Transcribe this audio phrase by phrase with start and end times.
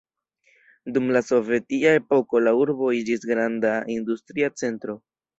[0.93, 4.97] Dum la Sovetia epoko la urbo iĝis granda industria centro.